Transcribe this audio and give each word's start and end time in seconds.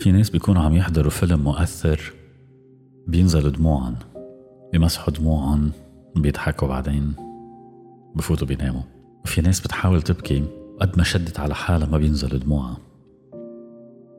في 0.00 0.12
ناس 0.12 0.30
بيكونوا 0.30 0.62
عم 0.62 0.74
يحضروا 0.74 1.10
فيلم 1.10 1.40
مؤثر 1.40 2.12
بينزلوا 3.06 3.50
دموعهم 3.50 3.96
بيمسحوا 4.72 5.12
دموعهم 5.12 5.70
بيضحكوا 6.16 6.68
بعدين 6.68 7.12
بفوتوا 8.14 8.46
بيناموا. 8.46 8.82
وفي 9.24 9.40
ناس 9.40 9.60
بتحاول 9.60 10.02
تبكي 10.02 10.44
قد 10.80 10.98
ما 10.98 11.04
شدت 11.04 11.40
على 11.40 11.54
حالها 11.54 11.88
ما 11.88 11.98
بينزلوا 11.98 12.38
دموعها 12.38 12.76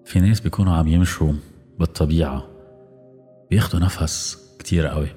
في 0.05 0.19
ناس 0.19 0.39
بيكونوا 0.39 0.73
عم 0.73 0.87
يمشوا 0.87 1.33
بالطبيعة 1.79 2.47
بياخدوا 3.51 3.79
نفس 3.79 4.37
كتير 4.59 4.87
قوي. 4.87 5.07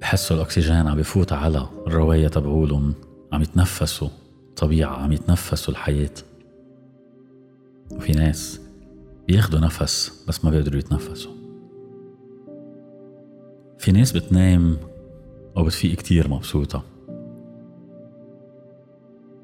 بحسوا 0.00 0.36
الأكسجين 0.36 0.86
عم 0.86 0.96
بفوت 0.96 1.32
على 1.32 1.68
الرواية 1.86 2.28
تبعولهم 2.28 2.94
عم 3.32 3.42
يتنفسوا 3.42 4.08
طبيعة 4.56 4.96
عم 4.96 5.12
يتنفسوا 5.12 5.72
الحياة. 5.72 6.14
وفي 7.92 8.12
ناس 8.12 8.63
بياخدوا 9.26 9.60
نفس 9.60 10.24
بس 10.28 10.44
ما 10.44 10.50
بيقدروا 10.50 10.78
يتنفسوا. 10.78 11.32
في 13.78 13.92
ناس 13.92 14.12
بتنام 14.12 14.76
وبتفيق 15.56 15.96
كتير 15.96 16.28
مبسوطة. 16.28 16.82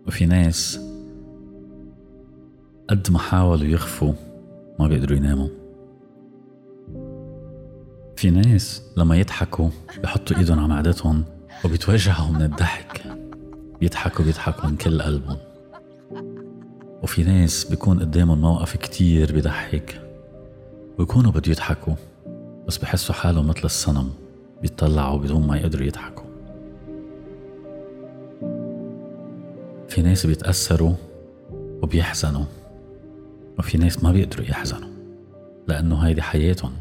وفي 0.06 0.26
ناس 0.26 0.80
قد 2.90 3.10
ما 3.10 3.18
حاولوا 3.18 3.66
يخفوا 3.66 4.12
ما 4.78 4.88
بيقدروا 4.88 5.16
يناموا. 5.16 5.48
في 8.16 8.30
ناس 8.30 8.82
لما 8.96 9.16
يضحكوا 9.16 9.68
بحطوا 10.02 10.36
إيدهم 10.36 10.58
على 10.58 10.68
معدتهم 10.68 11.24
وبيتوجعوا 11.64 12.30
من 12.32 12.42
الضحك. 12.42 13.02
بيضحكوا 13.80 14.24
بيضحكوا 14.24 14.70
من 14.70 14.76
كل 14.76 15.02
قلبهم. 15.02 15.36
وفي 17.02 17.22
ناس 17.22 17.64
بيكون 17.64 18.00
قدامهم 18.00 18.40
موقف 18.40 18.76
كتير 18.76 19.32
بيضحك. 19.32 20.00
ويكونوا 20.98 21.32
بده 21.32 21.50
يضحكوا 21.50 21.94
بس 22.66 22.78
بحسوا 22.78 23.14
حالهم 23.14 23.46
مثل 23.46 23.64
الصنم 23.64 24.10
بيطلعوا 24.62 25.18
بدون 25.18 25.46
ما 25.46 25.56
يقدروا 25.56 25.86
يضحكوا. 25.86 26.24
في 29.88 30.02
ناس 30.02 30.26
بيتأثروا 30.26 30.94
وبيحزنوا 31.82 32.44
وفي 33.58 33.78
ناس 33.78 34.04
ما 34.04 34.12
بيقدروا 34.12 34.46
يحزنوا 34.46 34.88
لأنه 35.68 35.98
هيدي 35.98 36.22
حياتهم 36.22 36.72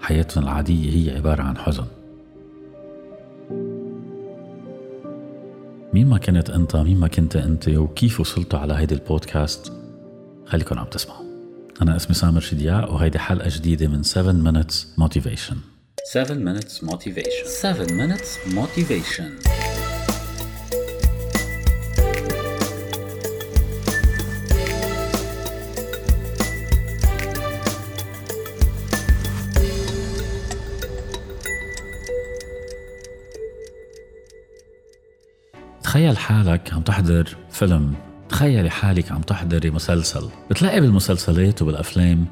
حياتهم 0.00 0.44
العادية 0.44 1.10
هي 1.10 1.16
عبارة 1.16 1.42
عن 1.42 1.58
حزن. 1.58 1.86
مين 5.98 6.06
ما 6.06 6.18
كنت 6.18 6.50
أنت 6.50 6.76
مين 6.76 6.96
ما 6.96 7.08
كنت 7.08 7.36
أنت 7.36 7.68
وكيف 7.68 8.20
وصلتوا 8.20 8.58
على 8.58 8.74
هيدي 8.74 8.94
البودكاست 8.94 9.72
خليكم 10.46 10.78
عم 10.78 10.86
تسمعوا 10.86 11.24
أنا 11.82 11.96
اسمي 11.96 12.14
سامر 12.14 12.40
شدياء 12.40 12.94
وهيدي 12.94 13.18
حلقة 13.18 13.48
جديدة 13.48 13.88
من 13.88 14.02
7 14.02 14.32
Minutes 14.32 14.74
Motivation 15.00 15.56
7 16.12 16.34
minutes 16.34 16.82
motivation. 16.82 17.46
7 17.46 17.86
minutes 17.86 18.54
motivation. 18.54 19.47
تخيل 35.88 36.18
حالك 36.18 36.72
عم 36.72 36.80
تحضر 36.80 37.36
فيلم. 37.50 37.94
تخيلي 38.28 38.70
حالك 38.70 39.12
عم 39.12 39.20
تحضري 39.20 39.70
مسلسل. 39.70 40.28
بتلاقي 40.50 40.80
بالمسلسلات 40.80 41.62
وبالأفلام 41.62 42.24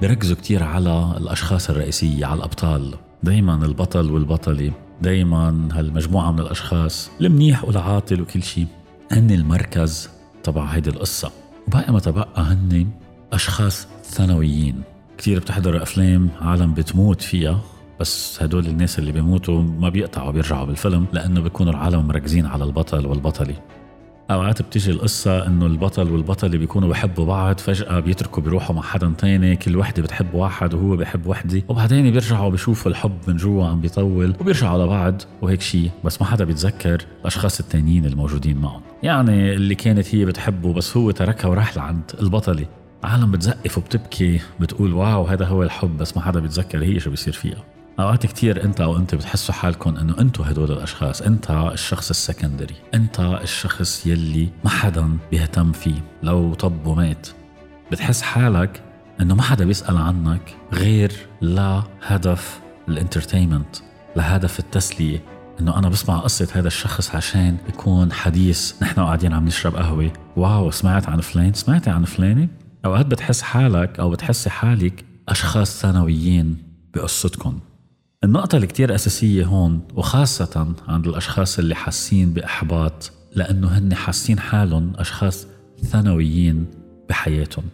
بيركزوا 0.00 0.36
كتير 0.36 0.62
على 0.62 1.14
الأشخاص 1.16 1.70
الرئيسية 1.70 2.26
على 2.26 2.38
الأبطال. 2.38 2.94
دايما 3.22 3.54
البطل 3.66 4.10
والبطلة. 4.10 4.72
دايما 5.02 5.68
هالمجموعة 5.72 6.32
من 6.32 6.40
الأشخاص 6.40 7.10
المنيح 7.20 7.64
والعاطل 7.64 8.20
وكل 8.20 8.42
شيء 8.42 8.66
هن 9.12 9.30
المركز 9.30 10.08
تبع 10.42 10.64
هيدي 10.64 10.90
القصة. 10.90 11.30
وباقي 11.68 11.92
ما 11.92 12.00
تبقى 12.00 12.28
هن 12.36 12.86
أشخاص 13.32 13.86
ثانويين. 14.04 14.82
كتير 15.18 15.38
بتحضر 15.38 15.82
أفلام 15.82 16.28
عالم 16.40 16.74
بتموت 16.74 17.22
فيها. 17.22 17.60
بس 18.00 18.42
هدول 18.42 18.66
الناس 18.66 18.98
اللي 18.98 19.12
بيموتوا 19.12 19.62
ما 19.62 19.88
بيقطعوا 19.88 20.30
بيرجعوا 20.30 20.66
بالفيلم 20.66 21.06
لأنه 21.12 21.40
بيكونوا 21.40 21.72
العالم 21.72 22.08
مركزين 22.08 22.46
على 22.46 22.64
البطل 22.64 23.06
والبطلة. 23.06 23.54
أوقات 24.30 24.62
بتيجي 24.62 24.90
القصة 24.90 25.46
إنه 25.46 25.66
البطل 25.66 26.10
والبطلة 26.10 26.58
بيكونوا 26.58 26.88
بحبوا 26.88 27.24
بعض 27.24 27.58
فجأة 27.58 28.00
بيتركوا 28.00 28.42
بيروحوا 28.42 28.76
مع 28.76 28.82
حدا 28.82 29.12
تاني 29.18 29.56
كل 29.56 29.76
وحدة 29.76 30.02
بتحب 30.02 30.34
واحد 30.34 30.74
وهو 30.74 30.96
بحب 30.96 31.26
وحدة 31.26 31.62
وبعدين 31.68 32.10
بيرجعوا 32.10 32.50
بيشوفوا 32.50 32.90
الحب 32.90 33.18
من 33.28 33.36
جوا 33.36 33.66
عم 33.66 33.80
بيطول 33.80 34.34
وبيرجعوا 34.40 34.84
لبعض 34.84 35.22
وهيك 35.42 35.60
شيء. 35.60 35.90
بس 36.04 36.20
ما 36.20 36.26
حدا 36.26 36.44
بيتذكر 36.44 37.04
الأشخاص 37.20 37.60
التانيين 37.60 38.06
الموجودين 38.06 38.56
معهم. 38.56 38.82
يعني 39.02 39.52
اللي 39.54 39.74
كانت 39.74 40.14
هي 40.14 40.24
بتحبه 40.24 40.72
بس 40.72 40.96
هو 40.96 41.10
تركها 41.10 41.48
وراح 41.48 41.76
لعند 41.76 42.10
البطلة. 42.20 42.66
عالم 43.04 43.30
بتزقف 43.30 43.78
وبتبكي 43.78 44.40
بتقول 44.60 44.92
واو 44.92 45.24
هذا 45.24 45.46
هو 45.46 45.62
الحب 45.62 45.98
بس 45.98 46.16
ما 46.16 46.22
حدا 46.22 46.40
بيتذكر 46.40 46.84
هي 46.84 47.00
شو 47.00 47.10
بيصير 47.10 47.32
فيها. 47.32 47.64
أوقات 48.00 48.26
كتير 48.26 48.64
أنت 48.64 48.80
أو 48.80 48.96
أنت 48.96 49.14
بتحسوا 49.14 49.54
حالكم 49.54 49.96
إنه 49.96 50.20
أنتوا 50.20 50.44
هدول 50.50 50.72
الأشخاص 50.72 51.22
أنت 51.22 51.50
الشخص 51.50 52.10
السكندري 52.10 52.74
أنت 52.94 53.20
الشخص 53.20 54.06
يلي 54.06 54.48
ما 54.64 54.70
حدا 54.70 55.18
بيهتم 55.30 55.72
فيه. 55.72 56.04
لو 56.22 56.54
طب 56.54 56.86
ومات 56.86 57.28
بتحس 57.92 58.22
حالك 58.22 58.82
إنه 59.20 59.34
ما 59.34 59.42
حدا 59.42 59.64
بيسأل 59.64 59.96
عنك 59.96 60.56
غير 60.72 61.12
لهدف 61.42 62.60
الإنترتينمنت 62.88 63.76
لهدف 64.16 64.58
التسلية. 64.58 65.22
إنه 65.60 65.78
أنا 65.78 65.88
بسمع 65.88 66.18
قصة 66.18 66.48
هذا 66.52 66.68
الشخص 66.68 67.14
عشان 67.14 67.56
يكون 67.68 68.12
حديث. 68.12 68.82
نحن 68.82 69.00
قاعدين 69.00 69.32
عم 69.32 69.44
نشرب 69.44 69.76
قهوة. 69.76 70.12
واو 70.36 70.70
سمعت 70.70 71.08
عن 71.08 71.20
فلان؟ 71.20 71.52
سمعتي 71.52 71.90
عن 71.90 72.04
فلانة؟ 72.04 72.48
أوقات 72.84 73.06
بتحس 73.06 73.42
حالك 73.42 74.00
أو 74.00 74.10
بتحسي 74.10 74.50
حالك 74.50 75.04
أشخاص 75.28 75.80
ثانويين 75.80 76.56
بقصتكم. 76.94 77.60
النقطة 78.24 78.56
اللي 78.56 78.66
كتير 78.66 78.94
أساسية 78.94 79.44
هون 79.44 79.80
وخاصة 79.94 80.74
عند 80.88 81.06
الأشخاص 81.06 81.58
اللي 81.58 81.74
حاسين 81.74 82.32
بإحباط 82.32 83.12
لأنه 83.34 83.68
هن 83.68 83.94
حاسين 83.94 84.38
حالهم 84.38 84.92
أشخاص 84.96 85.46
ثانويين 85.82 86.66
بحياتهم. 87.08 87.64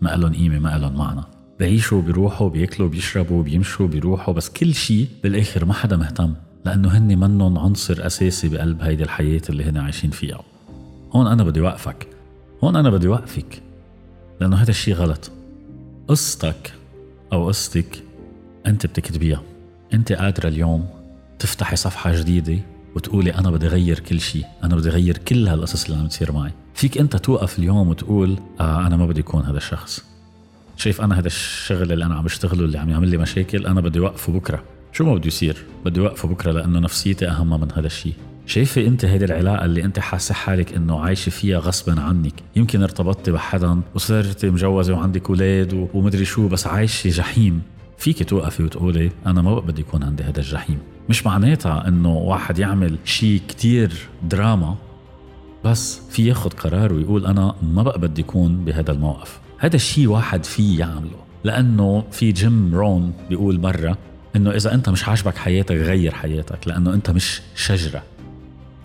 ما 0.00 0.16
لهم 0.16 0.34
قيمة 0.34 0.58
ما 0.58 0.78
لهم 0.78 0.96
معنى. 0.96 1.20
بيعيشوا 1.58 2.02
بيروحوا 2.02 2.48
بيأكلوا 2.48 2.88
بيشربوا 2.88 3.42
بيمشوا 3.42 3.86
بيروحوا 3.86 4.34
بس 4.34 4.48
كل 4.48 4.74
شيء 4.74 5.08
بالآخر 5.22 5.64
ما 5.64 5.74
حدا 5.74 5.96
مهتم 5.96 6.34
لأنه 6.64 6.88
هن 6.88 7.18
منهم 7.18 7.58
عنصر 7.58 8.06
أساسي 8.06 8.48
بقلب 8.48 8.82
هيدي 8.82 9.02
الحياة 9.02 9.42
اللي 9.50 9.64
هن 9.64 9.76
عايشين 9.76 10.10
فيها. 10.10 10.40
هون 11.12 11.26
أنا 11.26 11.44
بدي 11.44 11.60
وقفك. 11.60 12.08
هون 12.64 12.76
أنا 12.76 12.90
بدي 12.90 13.08
وقفك 13.08 13.62
لأنه 14.40 14.56
هذا 14.56 14.70
الشيء 14.70 14.94
غلط. 14.94 15.30
قصتك 16.08 16.72
أو 17.32 17.48
قصتك 17.48 18.02
أنت 18.66 18.86
بتكتبيها. 18.86 19.42
أنت 19.94 20.12
قادرة 20.12 20.48
اليوم 20.48 20.88
تفتحي 21.38 21.76
صفحة 21.76 22.16
جديدة 22.16 22.58
وتقولي 22.94 23.34
أنا 23.34 23.50
بدي 23.50 23.66
اغير 23.66 23.98
كل 23.98 24.20
شيء 24.20 24.44
أنا 24.64 24.76
بدي 24.76 24.88
اغير 24.88 25.18
كل 25.18 25.48
هالقصص 25.48 25.84
اللي 25.84 25.96
عم 25.96 26.06
تصير 26.06 26.32
معي. 26.32 26.52
فيك 26.74 26.98
أنت 26.98 27.16
توقف 27.16 27.58
اليوم 27.58 27.88
وتقول 27.88 28.38
آه 28.60 28.86
أنا 28.86 28.96
ما 28.96 29.06
بدي 29.06 29.20
اكون 29.20 29.42
هذا 29.42 29.56
الشخص. 29.56 30.04
شايف 30.76 31.00
أنا 31.00 31.18
هذا 31.18 31.26
الشغل 31.26 31.92
اللي 31.92 32.04
أنا 32.04 32.14
عم 32.14 32.24
بشتغله 32.24 32.64
اللي 32.64 32.78
عم 32.78 32.90
يعمل 32.90 33.08
لي 33.08 33.16
مشاكل 33.16 33.66
أنا 33.66 33.80
بدي 33.80 33.98
اوقفه 33.98 34.32
بكرة. 34.32 34.62
شو 34.92 35.04
ما 35.04 35.14
بده 35.14 35.26
يصير 35.26 35.64
بدي 35.84 36.00
اوقفه 36.00 36.28
بكرة 36.28 36.52
لأنه 36.52 36.78
نفسيتي 36.78 37.28
أهم 37.28 37.60
من 37.60 37.72
هذا 37.72 37.86
الشيء 37.86 38.14
شايفة 38.46 38.86
أنت 38.86 39.04
هيدي 39.04 39.24
العلاقة 39.24 39.64
اللي 39.64 39.84
أنت 39.84 39.98
حاسة 39.98 40.34
حالك 40.34 40.74
إنه 40.74 41.00
عايشة 41.00 41.30
فيها 41.30 41.58
غصبا 41.58 42.00
عنك؟ 42.00 42.32
يمكن 42.56 42.82
ارتبطتي 42.82 43.30
بحدا 43.30 43.80
وصرتي 43.94 44.50
مجوزة 44.50 44.94
وعندك 44.94 45.30
أولاد 45.30 45.88
ومدري 45.94 46.24
شو 46.24 46.48
بس 46.48 46.66
عايشة 46.66 47.10
جحيم. 47.10 47.62
فيك 47.98 48.28
توقفي 48.28 48.62
وتقولي 48.62 49.10
أنا 49.26 49.42
ما 49.42 49.60
بدي 49.60 49.80
يكون 49.80 50.02
عندي 50.02 50.22
هذا 50.22 50.38
الجحيم. 50.40 50.78
مش 51.08 51.26
معناتها 51.26 51.88
إنه 51.88 52.16
واحد 52.16 52.58
يعمل 52.58 52.98
شيء 53.04 53.40
كتير 53.48 54.08
دراما 54.22 54.76
بس 55.64 56.00
في 56.10 56.26
ياخد 56.26 56.52
قرار 56.52 56.92
ويقول 56.92 57.26
أنا 57.26 57.54
ما 57.62 57.82
بقى 57.82 57.98
بدي 57.98 58.20
يكون 58.20 58.64
بهذا 58.64 58.92
الموقف. 58.92 59.40
هذا 59.58 59.76
الشيء 59.76 60.06
واحد 60.06 60.44
فيه 60.44 60.80
يعمله 60.80 61.26
لأنه 61.44 62.04
في 62.10 62.32
جيم 62.32 62.74
رون 62.74 63.12
بيقول 63.28 63.60
مرة 63.60 63.98
إنه 64.36 64.50
إذا 64.50 64.74
أنت 64.74 64.88
مش 64.88 65.08
عاجبك 65.08 65.36
حياتك 65.36 65.76
غير 65.76 66.14
حياتك 66.14 66.68
لأنه 66.68 66.94
أنت 66.94 67.10
مش 67.10 67.42
شجرة. 67.54 68.02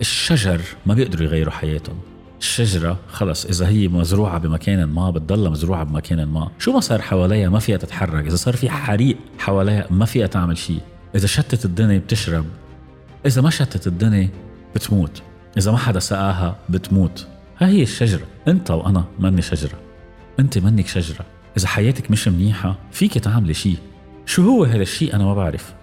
الشجر 0.01 0.61
ما 0.85 0.93
بيقدروا 0.93 1.23
يغيروا 1.23 1.53
حياتهم. 1.53 1.95
الشجرة 2.41 2.99
خلص 3.07 3.45
إذا 3.45 3.67
هي 3.67 3.87
مزروعة 3.87 4.37
بمكان 4.37 4.83
ما 4.83 5.09
بتضلها 5.09 5.49
مزروعة 5.49 5.83
بمكان 5.83 6.23
ما. 6.23 6.51
شو 6.59 6.71
ما 6.71 6.79
صار 6.79 7.01
حواليها 7.01 7.49
ما 7.49 7.59
فيها 7.59 7.77
تتحرك. 7.77 8.25
إذا 8.25 8.35
صار 8.35 8.55
في 8.55 8.69
حريق 8.69 9.17
حواليها 9.39 9.87
ما 9.89 10.05
فيها 10.05 10.27
تعمل 10.27 10.57
شيء. 10.57 10.79
إذا 11.15 11.27
شتت 11.27 11.65
الدنيا 11.65 11.97
بتشرب. 11.99 12.45
إذا 13.25 13.41
ما 13.41 13.49
شتت 13.49 13.87
الدنيا 13.87 14.29
بتموت. 14.75 15.21
إذا 15.57 15.71
ما 15.71 15.77
حدا 15.77 15.99
سقاها 15.99 16.57
بتموت. 16.69 17.27
ها 17.59 17.67
هي 17.67 17.83
الشجرة. 17.83 18.25
أنت 18.47 18.71
وأنا 18.71 19.05
مني 19.19 19.41
شجرة. 19.41 19.79
أنت 20.39 20.57
منك 20.57 20.87
شجرة. 20.87 21.25
إذا 21.57 21.67
حياتك 21.67 22.11
مش 22.11 22.27
منيحة 22.27 22.75
فيك 22.91 23.13
تعملي 23.13 23.53
شيء. 23.53 23.77
شو 24.25 24.43
هو 24.43 24.63
هذا 24.63 24.81
الشيء؟ 24.81 25.15
أنا 25.15 25.23
ما 25.23 25.33
بعرف. 25.33 25.73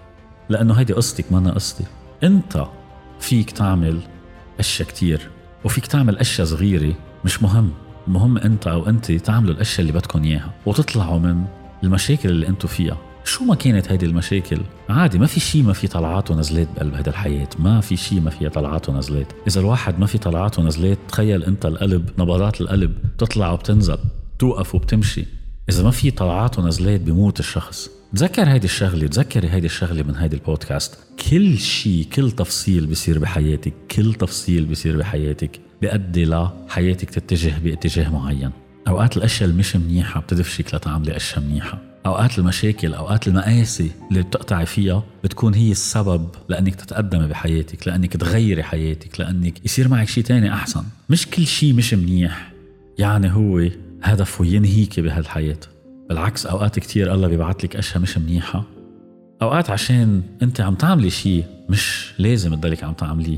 لأنه 0.49 0.73
هيدي 0.73 0.93
قصتك 0.93 1.31
ما 1.31 1.39
أنا 1.39 1.51
قصتي. 1.51 1.83
أنت 2.23 2.65
فيك 3.19 3.51
تعمل 3.51 3.99
أشياء 4.59 4.87
كتير. 4.87 5.29
وفيك 5.63 5.87
تعمل 5.87 6.17
أشياء 6.17 6.47
صغيرة 6.47 6.93
مش 7.25 7.43
مهم. 7.43 7.71
المهم 8.07 8.37
أنت 8.37 8.67
أو 8.67 8.89
أنت 8.89 9.11
تعملوا 9.11 9.53
الأشياء 9.53 9.81
اللي 9.81 9.91
بدكم 9.91 10.23
إياها 10.23 10.53
وتطلعوا 10.65 11.19
من 11.19 11.43
المشاكل 11.83 12.29
اللي 12.29 12.47
أنتوا 12.47 12.69
فيها. 12.69 12.97
شو 13.23 13.43
ما 13.43 13.55
كانت 13.55 13.91
هيدي 13.91 14.05
المشاكل؟ 14.05 14.61
عادي 14.89 15.19
ما 15.19 15.25
في 15.25 15.39
شيء 15.39 15.63
ما 15.63 15.73
في 15.73 15.87
طلعات 15.87 16.31
ونزلات 16.31 16.67
بقلب 16.75 16.93
هيدا 16.93 17.11
الحياة. 17.11 17.47
ما 17.59 17.81
في 17.81 17.97
شيء 17.97 18.21
ما 18.21 18.29
فيها 18.29 18.49
طلعات 18.49 18.89
ونزلات. 18.89 19.33
إذا 19.47 19.59
الواحد 19.61 19.99
ما 19.99 20.05
في 20.05 20.17
طلعات 20.17 20.59
ونزلات 20.59 20.97
تخيل 21.07 21.43
أنت 21.43 21.65
القلب 21.65 22.09
نبضات 22.17 22.61
القلب 22.61 22.97
تطلع 23.17 23.51
وبتنزل 23.51 23.97
توقف 24.39 24.75
وبتمشي. 24.75 25.25
إذا 25.69 25.83
ما 25.83 25.91
في 25.91 26.11
طلعات 26.11 26.59
ونزلات 26.59 27.01
بيموت 27.01 27.39
الشخص. 27.39 27.89
تذكر 28.15 28.49
هيدي 28.49 28.65
الشغلة 28.65 29.07
تذكري 29.07 29.49
هيدي 29.49 29.65
الشغلة 29.65 30.03
من 30.03 30.15
هيدي 30.15 30.35
البودكاست. 30.35 30.97
كل 31.29 31.57
شيء 31.57 32.05
كل 32.13 32.31
تفصيل 32.31 32.85
بيصير 32.85 33.19
بحياتك 33.19 33.73
كل 33.91 34.13
تفصيل 34.13 34.65
بيصير 34.65 34.97
بحياتك 34.97 35.59
بيؤدي 35.81 36.25
لحياتك 36.25 37.09
تتجه 37.09 37.53
باتجاه 37.63 38.09
معين. 38.09 38.51
أوقات 38.87 39.17
الأشياء 39.17 39.49
اللي 39.49 39.59
مش 39.59 39.75
منيحة 39.75 40.19
بتدفشك 40.19 40.75
لتعملي 40.75 41.15
اشياء 41.15 41.39
منيحة. 41.39 41.81
أوقات 42.05 42.39
المشاكل 42.39 42.93
أوقات 42.93 43.27
المآسي 43.27 43.91
اللي 44.09 44.21
بتقطعي 44.21 44.65
فيها 44.65 45.03
بتكون 45.23 45.53
هي 45.53 45.71
السبب 45.71 46.29
لأنك 46.49 46.75
تتقدمي 46.75 47.27
بحياتك 47.27 47.87
لأنك 47.87 48.17
تغيري 48.17 48.63
حياتك 48.63 49.19
لأنك 49.19 49.65
يصير 49.65 49.87
معك 49.87 50.07
شيء 50.07 50.23
تاني 50.23 50.53
أحسن. 50.53 50.83
مش 51.09 51.27
كل 51.27 51.47
شيء 51.47 51.73
مش 51.73 51.93
منيح. 51.93 52.51
يعني 52.99 53.31
هو 53.31 53.69
هدفه 54.03 54.45
ينهيك 54.45 54.99
بهالحياة. 54.99 55.59
بالعكس 56.09 56.45
أوقات 56.45 56.79
كتير 56.79 57.13
الله 57.13 57.27
بيبعت 57.27 57.63
لك 57.63 57.75
أشياء 57.75 57.99
مش 57.99 58.17
منيحة. 58.17 58.63
أوقات 59.41 59.69
عشان 59.69 60.23
أنت 60.41 60.61
عم 60.61 60.75
تعملي 60.75 61.09
شيء 61.09 61.45
مش 61.69 62.13
لازم 62.19 62.55
تضلك 62.55 62.83
عم 62.83 62.93
تعمليه. 62.93 63.37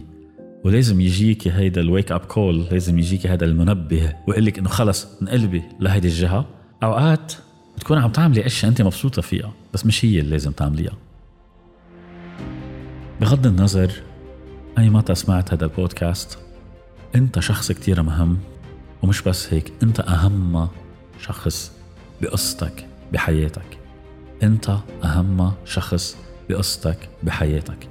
ولازم 0.64 1.02
يجيك 1.02 1.48
هيدا 1.48 1.82
ال 1.82 1.88
wake 1.88 2.12
up 2.12 2.20
call 2.20 2.66
لازم 2.72 3.00
يجيك 3.00 3.28
هذا 3.28 3.46
المنبه 3.46 4.14
ويقول 4.28 4.46
لك 4.46 4.60
إنه 4.60 4.70
خلص 4.70 5.08
انقلبي 5.22 5.64
لهيدي 5.80 6.08
الجهة. 6.08 6.46
أوقات 6.84 7.34
بتكون 7.76 7.98
عم 7.98 8.12
تعملي 8.12 8.46
أشياء 8.46 8.70
أنت 8.70 8.82
مبسوطة 8.82 9.22
فيها 9.22 9.54
بس 9.74 9.86
مش 9.86 10.06
هي 10.06 10.20
اللي 10.20 10.32
لازم 10.32 10.52
تعمليها. 10.52 10.98
بغض 13.22 13.48
النظر 13.48 13.92
أي 14.78 14.90
متى 14.90 15.16
سمعت 15.16 15.54
هذا 15.54 15.66
البودكاست 15.66 16.38
أنت 17.16 17.40
شخص 17.40 17.72
كتير 17.72 18.02
مهم 18.02 18.38
ومش 19.02 19.22
بس 19.22 19.54
هيك 19.54 19.74
أنت 19.84 20.00
أهم 20.00 20.68
شخص 21.20 21.81
بقصتك 22.22 22.86
بحياتك. 23.14 23.78
انت 24.44 24.78
أهم 25.04 25.52
شخص 25.66 26.18
بقصتك 26.50 27.10
بحياتك. 27.24 27.88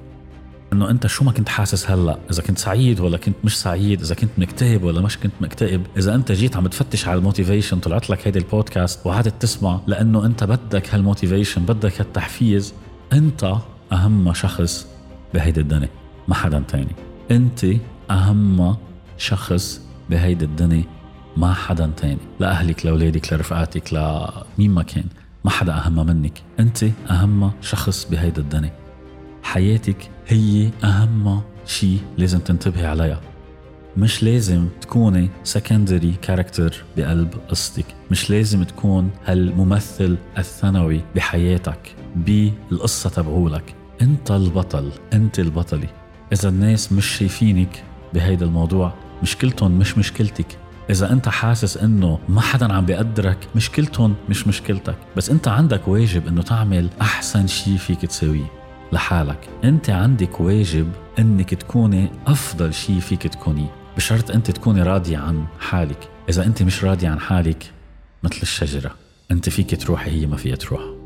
إنه 0.72 0.90
أنت 0.90 1.06
شو 1.06 1.24
ما 1.24 1.32
كنت 1.32 1.48
حاسس 1.48 1.90
هلأ 1.90 2.18
إذا 2.30 2.42
كنت 2.42 2.58
سعيد 2.58 3.00
ولا 3.00 3.16
كنت 3.16 3.36
مش 3.44 3.60
سعيد 3.60 4.00
إذا 4.00 4.14
كنت 4.14 4.30
مكتئب 4.38 4.84
ولا 4.84 5.00
مش 5.00 5.18
كنت 5.18 5.32
مكتئب 5.40 5.86
إذا 5.96 6.14
أنت 6.14 6.32
جيت 6.32 6.56
عم 6.56 6.66
تفتش 6.66 7.08
على 7.08 7.18
ال 7.18 7.24
motivation 7.24 7.78
طلعت 7.78 8.10
لك 8.10 8.26
هيدي 8.26 8.38
البودكاست 8.38 9.06
وقعدت 9.06 9.42
تسمع 9.42 9.80
لأنه 9.86 10.26
أنت 10.26 10.44
بدك 10.44 10.94
هال 10.94 11.06
motivation 11.06 11.62
بدك 11.62 12.00
هالتحفيز 12.00 12.74
أنت 13.12 13.54
أهم 13.92 14.32
شخص 14.32 14.86
بهيدي 15.34 15.60
الدنيا 15.60 15.88
ما 16.28 16.34
حدا 16.34 16.62
تاني. 16.68 16.96
أنت 17.30 17.66
أهم 18.10 18.76
شخص 19.18 19.80
بهيدي 20.10 20.44
الدنيا. 20.44 20.84
ما 21.40 21.52
حدا 21.52 21.90
تاني 21.96 22.18
لأهلك 22.40 22.86
لأولادك 22.86 23.32
لرفقاتك 23.32 23.92
لمين 23.92 24.70
ما 24.70 24.82
كان 24.82 25.04
ما 25.44 25.50
حدا 25.50 25.74
أهم 25.74 26.06
منك. 26.06 26.42
أنت 26.60 26.84
أهم 27.10 27.52
شخص 27.60 28.08
بهيدي 28.10 28.40
الدنيا. 28.40 28.72
حياتك 29.42 30.10
هي 30.28 30.70
أهم 30.84 31.40
شيء 31.66 31.98
لازم 32.18 32.38
تنتبهي 32.38 32.86
عليها. 32.86 33.20
مش 33.96 34.22
لازم 34.22 34.68
تكوني 34.80 35.28
سكندري 35.44 36.14
كاركتر 36.22 36.84
بقلب 36.96 37.34
قصتك. 37.48 37.86
مش 38.10 38.30
لازم 38.30 38.62
تكون 38.62 39.10
هالممثل 39.24 40.16
الثانوي 40.38 41.00
بحياتك 41.16 41.94
بالقصة 42.16 43.10
تبعولك. 43.10 43.74
أنت 44.02 44.30
البطل 44.30 44.90
أنت 45.12 45.38
البطلة. 45.38 45.88
إذا 46.32 46.48
الناس 46.48 46.92
مش 46.92 47.06
شايفينك 47.06 47.84
بهيدا 48.14 48.46
الموضوع 48.46 48.94
مشكلتهم 49.22 49.78
مش 49.78 49.98
مشكلتك. 49.98 50.46
إذا 50.90 51.12
أنت 51.12 51.28
حاسس 51.28 51.76
إنه 51.76 52.18
ما 52.28 52.40
حدا 52.40 52.72
عم 52.72 52.86
بيقدرك 52.86 53.38
مشكلتهم 53.56 54.14
مش 54.28 54.46
مشكلتك 54.46 54.96
بس 55.16 55.30
أنت 55.30 55.48
عندك 55.48 55.88
واجب 55.88 56.26
إنه 56.26 56.42
تعمل 56.42 56.88
أحسن 57.00 57.46
شيء 57.46 57.76
فيك 57.76 58.00
تسويه 58.00 58.52
لحالك. 58.92 59.48
أنت 59.64 59.90
عندك 59.90 60.40
واجب 60.40 60.92
إنك 61.18 61.54
تكوني 61.54 62.10
أفضل 62.26 62.74
شيء 62.74 63.00
فيك 63.00 63.22
تكوني 63.22 63.66
بشرط 63.96 64.30
أنت 64.30 64.50
تكوني 64.50 64.82
راضية 64.82 65.18
عن 65.18 65.44
حالك. 65.60 66.08
إذا 66.28 66.46
أنت 66.46 66.62
مش 66.62 66.84
راضية 66.84 67.08
عن 67.08 67.20
حالك 67.20 67.72
مثل 68.22 68.38
الشجرة 68.42 68.94
أنت 69.30 69.48
فيك 69.48 69.80
تروحي 69.82 70.10
هي 70.10 70.26
ما 70.26 70.36
فيها 70.36 70.56
تروح. 70.56 70.99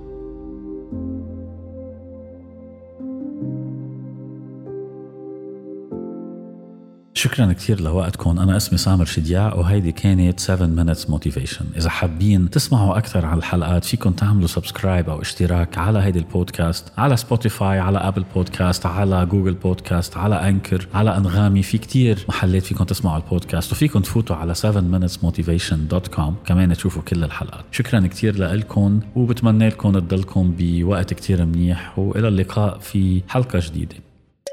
شكرا 7.25 7.53
كثير 7.53 7.81
لوقتكم. 7.81 8.39
أنا 8.39 8.57
اسمي 8.57 8.79
سامر 8.79 9.05
شدياع 9.05 9.55
وهيدي 9.55 9.93
كانت 9.93 10.41
7 10.41 10.69
minutes 10.77 11.09
motivation. 11.09 11.63
إذا 11.77 11.91
حابين 11.91 12.51
تسمعوا 12.51 12.99
أكثر 12.99 13.27
عن 13.27 13.39
الحلقات 13.39 13.85
فيكم 13.85 14.11
تعملوا 14.11 14.47
subscribe 14.47 15.11
أو 15.11 15.21
اشتراك 15.21 15.79
على 15.79 15.99
هيدي 15.99 16.19
البودكاست 16.19 16.93
على 16.99 17.17
Spotify 17.17 17.79
على 17.79 17.99
Apple 17.99 18.25
Podcast 18.35 18.87
على 18.87 19.27
Google 19.27 19.55
Podcast 19.55 20.17
على 20.17 20.49
Anchor 20.49 20.89
على 20.95 21.17
أنغامي. 21.17 21.63
في 21.63 21.79
كتير 21.79 22.25
محلات 22.29 22.63
فيكم 22.63 22.85
تسمعوا 22.85 23.17
البودكاست 23.17 23.73
وفيكم 23.73 24.01
تفوتوا 24.01 24.37
على 24.37 24.55
7minutesmotivation.com 24.55 26.33
كمان 26.47 26.73
تشوفوا 26.73 27.03
كل 27.03 27.25
الحلقات. 27.25 27.65
شكرا 27.73 28.01
كثير 28.01 28.37
لكم 28.37 29.01
وبتمنى 29.17 29.69
لكم 29.69 29.99
تضلكم 29.99 30.55
بوقت 30.59 31.15
كتير 31.15 31.45
منيح 31.45 31.99
وإلى 31.99 32.29
اللقاء 32.29 32.79
في 32.79 33.23
حلقة 33.29 33.61
جديدة. 33.63 33.97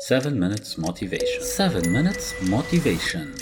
7 0.01 0.39
minutes 0.39 0.79
motivation. 0.79 1.43
7 1.43 1.91
minutes 1.91 2.33
motivation 2.49 3.35